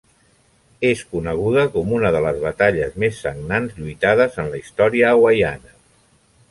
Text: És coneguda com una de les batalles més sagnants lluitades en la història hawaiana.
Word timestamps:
És 0.91 1.03
coneguda 1.11 1.65
com 1.75 1.93
una 1.97 2.11
de 2.15 2.21
les 2.27 2.39
batalles 2.47 2.97
més 3.05 3.21
sagnants 3.27 3.77
lluitades 3.83 4.43
en 4.45 4.53
la 4.55 4.63
història 4.65 5.13
hawaiana. 5.17 5.81